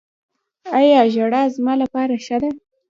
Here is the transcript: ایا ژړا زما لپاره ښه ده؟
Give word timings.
ایا 0.79 1.01
ژړا 1.13 1.43
زما 1.55 1.73
لپاره 1.81 2.13
ښه 2.25 2.37
ده؟ 2.41 2.49